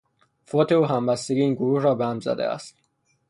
فوت 0.45 0.71
او 0.71 0.85
همبستگی 0.85 1.41
این 1.41 1.53
گروه 1.53 1.81
را 1.81 1.95
به 1.95 2.05
هم 2.05 2.19
زده 2.19 2.43
است. 2.43 2.75